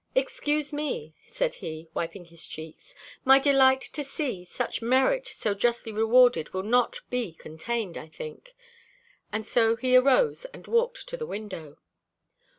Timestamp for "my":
3.23-3.37